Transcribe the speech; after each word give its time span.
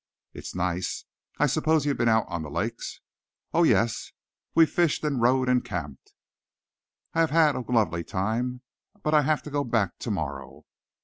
"It 0.33 0.39
is 0.45 0.55
nice. 0.55 1.05
I 1.37 1.45
suppose 1.45 1.85
you've 1.85 1.99
been 1.99 2.09
out 2.09 2.25
on 2.27 2.41
the 2.41 2.49
lakes?" 2.49 3.01
"Oh, 3.53 3.61
yes. 3.61 4.13
We've 4.55 4.67
fished 4.67 5.03
and 5.03 5.21
rowed 5.21 5.47
and 5.47 5.63
camped. 5.63 6.15
I 7.13 7.19
have 7.19 7.29
had 7.29 7.53
a 7.55 7.59
lovely 7.71 8.03
time 8.03 8.61
but 9.03 9.13
I 9.13 9.21
have 9.21 9.43
to 9.43 9.51
go 9.51 9.63
back 9.63 9.99
tomorrow." 9.99 10.65